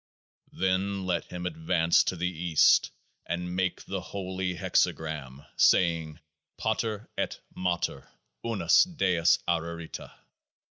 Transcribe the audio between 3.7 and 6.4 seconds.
the Holy Hexagram, saying: